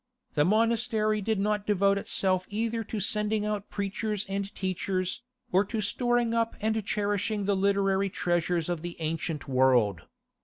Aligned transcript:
The 0.33 0.45
monastery 0.45 1.21
did 1.21 1.39
not 1.39 1.67
devote 1.67 1.99
itself 1.99 2.47
either 2.49 2.83
to 2.85 2.99
sending 2.99 3.45
out 3.45 3.69
preachers 3.69 4.25
and 4.27 4.51
teachers, 4.55 5.21
or 5.51 5.63
to 5.65 5.79
storing 5.79 6.33
up 6.33 6.55
and 6.59 6.83
cherishing 6.83 7.45
the 7.45 7.55
literary 7.55 8.09
treasures 8.09 8.67
of 8.67 8.81
the 8.81 8.95
ancient 8.99 9.47
world. 9.47 10.07